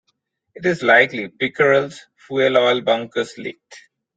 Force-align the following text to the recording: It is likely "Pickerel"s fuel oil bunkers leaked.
It 0.55 0.65
is 0.65 0.81
likely 0.81 1.27
"Pickerel"s 1.27 2.07
fuel 2.15 2.57
oil 2.57 2.81
bunkers 2.81 3.37
leaked. 3.37 3.87